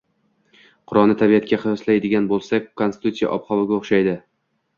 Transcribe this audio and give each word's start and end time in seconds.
Qurʼonni 0.91 1.15
tabiatga 1.19 1.59
qiyoslaydigan 1.65 2.31
boʻlsak, 2.33 2.67
Konstitutsiya 2.83 3.31
ob-havoga 3.39 3.79
oʻxshaydi 3.79 4.19